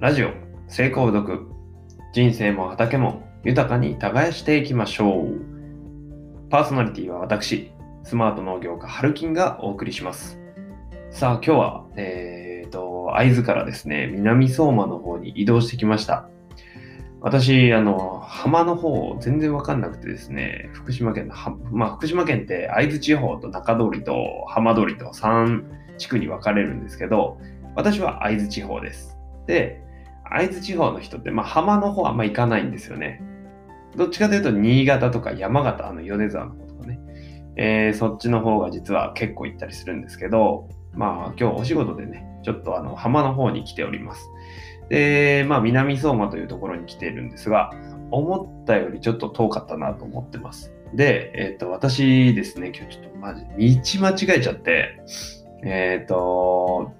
[0.00, 0.32] ラジオ
[0.66, 1.46] 成功読
[2.14, 6.48] 人生も畑も豊かに耕していきましょう。
[6.48, 7.70] パーソナリティは私
[8.02, 10.40] スマート農業家ハルキンがお送りします。
[11.10, 16.30] さあ今日はえー、と会津からですね南相馬の方に移動してきました。
[17.20, 21.34] 私、あの、浜の方、全然わかんなくてですね、福島県の、
[21.70, 27.38] まあ、福島県って会津地方と中通りと浜通りと3地区に分かれるんですけど、
[27.76, 29.18] 私は会津地方です。
[29.46, 29.82] で、
[30.30, 33.22] 会津地方の人って、まあ、浜の方あんま行かないんですよね。
[33.96, 37.00] どっちかというと、新潟とか山形、あの、米沢の方とかね、
[37.56, 44.30] えー、そっちの方が実は結構行ったりするんですけど、まあ、今日お仕事でね、ちょっとあの、浜の方に来ております。
[44.88, 47.72] で、まあ、南相馬というところに来ているんですが、
[48.10, 50.72] 思ったよりちょっと遠かったなと思ってます。
[50.94, 55.00] で、えっ、と、私ですね、今日ちょっとマジ、道間違えちゃって、
[55.64, 56.92] えっ、と、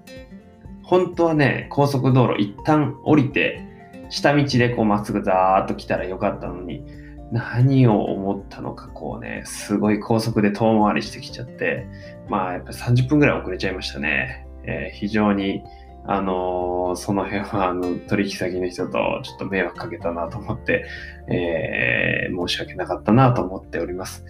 [0.83, 3.67] 本当はね、高速道路一旦降りて、
[4.09, 6.83] 下道でこうまっすぐザーッと来たらよかったのに、
[7.31, 11.87] 何を思ったのかこうね、すごい高速で遠回りしてきちゃって、
[12.27, 14.45] まあやっぱり30分ぐらい遅れちゃいましたね。
[14.63, 15.63] えー、非常に
[16.05, 20.85] あのー、その辺は、あの、取引先の人とちょっと迷惑かけたなと思って、
[21.27, 24.25] えー、申し訳なかったなと思っております。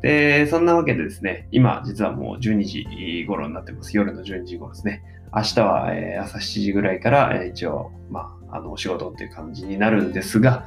[0.00, 3.96] で、そんなわけでですね、今、実はもう12時頃になってます。
[3.96, 5.02] 夜の12時頃ですね。
[5.34, 5.88] 明日は、
[6.22, 10.66] 朝7時ぐらいから、一応、まあ、あの、お仕事っていう感じになるんですが、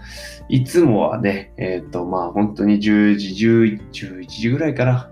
[0.49, 5.11] いつもはね、えっ、ー、と、まあ、本当に10時、11, 11時ぐらいから、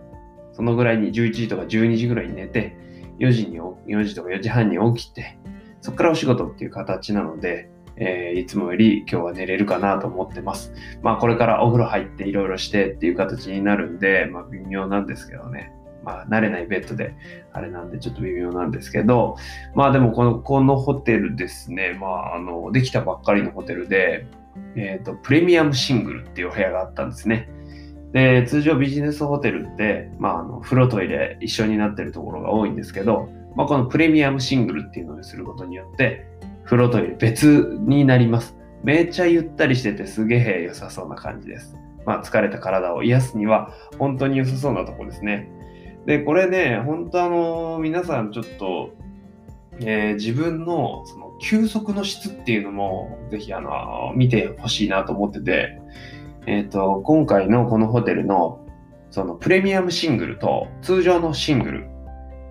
[0.53, 2.75] そのぐらいに11時とか12時ぐらいに寝て、
[3.19, 5.37] 4時に、4時とか4時半に起きて、
[5.81, 10.73] そこからお仕事っていう形なので、えー、いつもより今日は寝れるかなと思ってます。
[11.03, 15.71] まあこれからお風呂入っていろいろしてっていう形になるんで、まあ微妙なんですけどね。
[16.03, 17.15] まあ慣れないベッドで
[17.51, 19.37] あれなんでちょっと微妙なんですけど、
[19.75, 24.27] まあでもこの、このホテルですね、まああの、できたばっかりのホテルで、
[24.75, 27.49] えっ、ー、と、プレミアムシングルっていうお部屋があったんですね。
[28.11, 36.27] で、通常ビジネスホテルって、まあ、あの風呂トイレ一緒になってるところが多いんですけど、まあ、このプレミアムシングルっていうのにすることによって、
[36.63, 38.55] 風呂トイレ別になります。
[38.83, 41.75] めっちゃゆったりしててすげえ良さそうな感じです。
[42.05, 45.49] まあ、疲れた体を癒すには本当に良さそうなとこですね。
[46.05, 48.93] で、これね、本当あの、皆さんちょっと、
[49.79, 55.81] えー、自分のその休息の質っていうのもぜひあの見てほしいなと思ってて、
[56.45, 58.59] えっ、ー、と、今回のこのホテルの
[59.11, 61.87] そのプレミアムシングルと通常のシングル、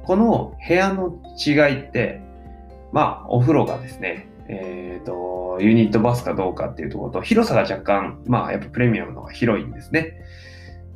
[0.04, 2.20] この部屋の違いって、
[2.92, 10.14] まあ、お風呂がですね、えっ、ー、と、ユニットバスかどうかっていうところと、広さが若干、まあ、やっぱプレミアムの方が広いんですね。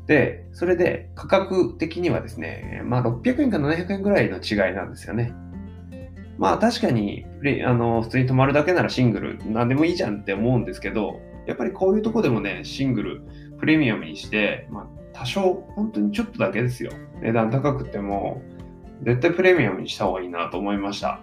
[0.07, 5.33] で、それで価格的にはですね、まあ、600円か700円ぐらいの違いなんですよね。
[6.39, 7.25] まあ確かに、
[7.65, 13.23] あの、普通に泊まるだけならシングル、何でもいいじゃんって思うんですけど、やっぱりこういうとこでもね、シングル、
[13.59, 16.91] プレミアムにして、まあ、多少、本当にちょっとだけですよ。
[17.23, 18.43] 値段高くても、
[19.03, 21.21] 絶対プレミアムにした方がいいなと思いました。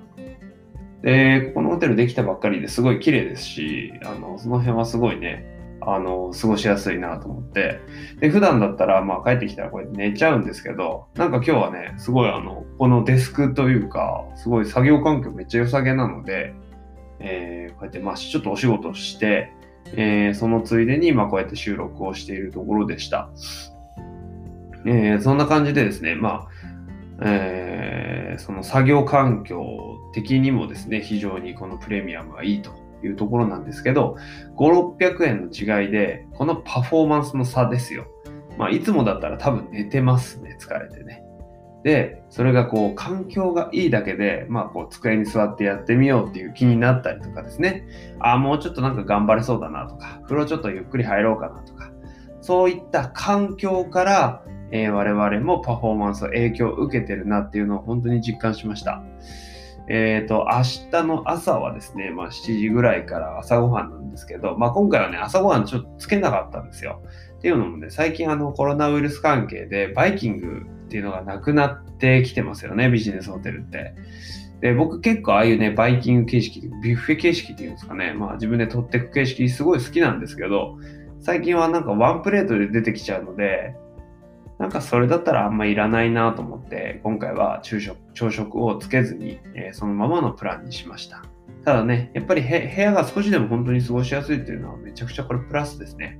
[1.03, 5.52] で、このホテルできたばっかりですごい綺麗ですし、あの、その辺はすごいね、
[5.87, 7.79] あの、過ごしやすいなと思って。
[8.19, 16.53] で、普段だったら、まあ帰ってきたらこうやって寝ちゃうんですけど、なんか今日はね、すごいあの、このデスクというか、すごい作業環境めっちゃ良さげなので、
[17.19, 19.51] えー、こうやってまあちょっとお仕事して、
[19.95, 23.29] えー、そのついでに、まあ、こうやって収録をしているところでした。
[24.85, 26.47] えー、そんな感じでですね、まあ、
[27.21, 32.71] えー、その作業環境的にもですね、非常にこのプレミアムはいいと
[33.07, 34.17] いうところなんですけど、
[34.55, 38.05] 5、600円の違いで、このパフォーマンスの差ですよ。
[38.57, 41.23] まあ、いつもだったら多分寝てますね、疲れてね。
[41.83, 47.85] で、それがこう、環境がいいだけで、まあ、こう、机に座ってやってみようっていう気になったりとかですね。
[48.19, 51.91] ああ、もうちょっとなんか頑張れそうだなとか、風呂ちょっとゆっくり入ろうかなとか、
[52.39, 59.03] そういった環境から、えー、我々もパフォーマンスを影響を受けてるなっていうのを本当に実感しました。
[59.89, 67.01] えっ、ー、と、明日の朝はですね、まあ7時ぐらいから朝ごはんなんですけど、まあ今回はね、朝ごはんちょっとつけなかったんですよ。
[67.37, 73.93] っていうのもね、最近あのコロナウイルス関係でバイキングっていうのがなくなってきてますよね、ビジネスホテルって。
[74.61, 80.77] で、僕結構ああいうね、バイキング形式、ビュッフェ形式っていうんですかね、まあ自分で取っていく形式すごい好きなんですけど、
[81.19, 83.75] 最近はなんかワンプレートで出てきちゃうので、
[84.59, 91.23] なんかそれだったらあんまいらないなと思って、今回は昼食、朝食をつけずに、えー、そのままのプランにしました。
[91.65, 96.19] ただね、やっぱり部屋が少しでも本当に過ごしやすいっていうのはめちゃくちゃこれプラスですね。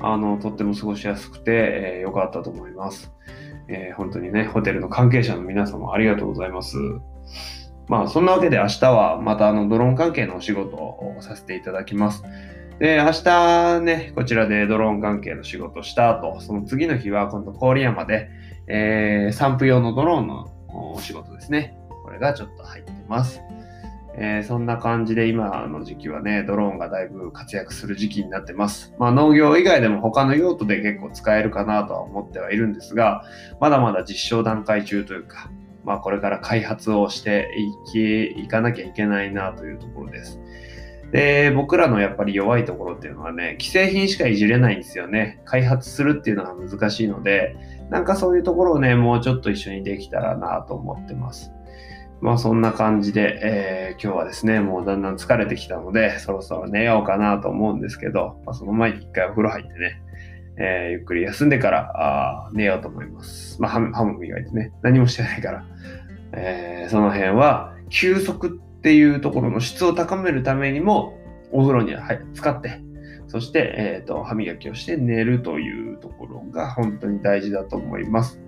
[0.00, 3.12] あの、とっても過ごしやすくて、えー、よかったと思います。
[3.68, 6.76] えー、本当にね、ホテルの関係者の皆様ありがとうございます。
[7.88, 12.24] まあそんなわけで明日はまたあのドローン関係のお仕事をさせていただきます。
[12.78, 18.28] で、明日ね、こちらでドローン関係の仕事をした後、その次の日は今度郡山で、
[18.66, 21.76] えー、散布用のドローンのお仕事ですね。
[22.02, 23.40] これがちょっと入ってます。
[24.14, 28.94] えー、そんな感じで今の時期はね、ドローンがだいぶ活躍する時期になってます。
[28.98, 33.24] まあ農業以外でも他の用途で結構使えるかなとは思ってはいるんですが、
[33.60, 35.50] まだまだ実証段階中というか、
[35.84, 37.48] まあこれから開発をして
[37.86, 40.38] いきいかなきゃいけないなというところです。
[41.12, 45.40] で、僕らのやっぱり弱いところっていうのはね、既製品しかいじれないんですよね。
[45.44, 47.54] 開発するっていうのが難しいので、
[47.90, 51.52] なんかそういうところをね、もうちょっと一緒にできたらなと思ってます。
[52.22, 60.02] まあそんな感じで、えー、今日はですね、もうだんだん疲れてきたので、そろそろ寝ようかなと思うんですけど、まあ、その前に一回お風呂入ってね、
[60.56, 61.92] えー、ゆっくり休んでから
[62.46, 63.60] あ寝ようと思います。
[63.60, 65.64] まあ歯も磨いてね、何もしてないから、
[66.32, 71.16] えー、その辺は休息ってっていうところの質を高めるためにも、
[71.52, 72.80] お風呂に、はい、使って、
[73.28, 78.40] そして、えっ、ー、と、歯磨きをして寝るというところが本当に大事だと思います。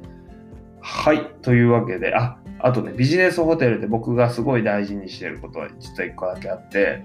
[0.80, 1.24] はい。
[1.42, 7.04] というわけで、あ、あとね、ビジネスホテルで僕がすごい大事にしてることは実は1個だけあって、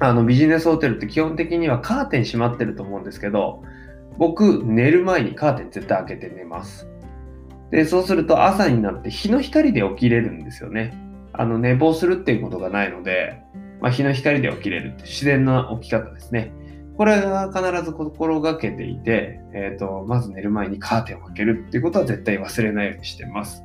[0.00, 3.62] あのビジネスホテルって基本的にはカーテン閉まってると思うんですけど、
[4.16, 6.88] 僕、寝る前にカーテン絶対開けて寝ます。
[7.70, 11.11] で、そうすると朝になって日の光で起きれるんですよね。
[11.32, 13.42] あの寝坊するっていうことがないので、
[13.80, 16.52] まあ、日の光で起きれるって自然な起き方ですね。
[16.96, 23.64] これが必ず心がけていて、えっ、ー、と、まず寝る前にカーテンを開けるっていうことは絶対忘れないようにしてます。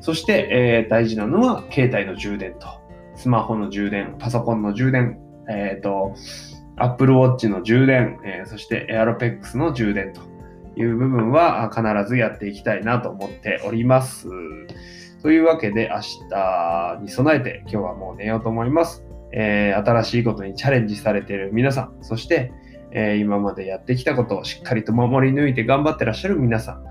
[0.00, 2.66] そして、えー、大事なのは、携帯の充電と、
[3.14, 5.18] スマホの充電、パソコンの充電、
[5.48, 6.14] えっ、ー、と、
[6.76, 10.20] Apple Watch の充電、えー、そして AeroPex の充電と
[10.76, 14.28] いう部分は必ずやっていきたいなと思っております。
[15.22, 19.04] というわけで、明日に備えて今日はもう寝ようと思います。
[19.32, 22.52] えー、新しいことにチャレンジされている皆さん、そして、
[22.90, 26.84] えー、今までやってきたことをしっかりと守り抜いて頑張ってらっしゃる皆さん、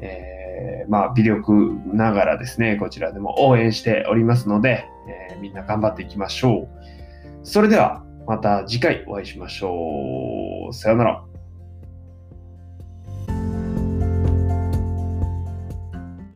[0.00, 1.52] えー、まあ、微力
[1.86, 4.84] ながらですね、こちらでも応援しておりますので、
[5.30, 6.68] え、みんな頑張っていきましょう。
[7.44, 10.74] それでは、また次回お会いしましょう。
[10.74, 11.31] さようなら。